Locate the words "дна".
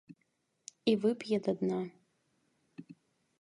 1.59-1.79